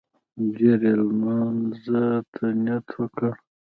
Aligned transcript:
ژر 0.55 0.81
يې 0.87 0.93
لمانځه 1.07 2.03
ته 2.33 2.45
نيت 2.63 2.87
وکړ. 2.97 3.31